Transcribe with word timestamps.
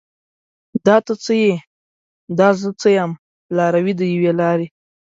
دا 0.85 0.95
ته 1.05 1.13
څه 1.23 1.33
یې؟ 1.41 1.53
دا 2.37 2.47
زه 2.59 2.69
څه 2.81 2.89
یم؟ 2.97 3.11
لاروي 3.57 3.93
د 3.97 4.01
یوې 4.13 4.31
لارې 4.41 4.67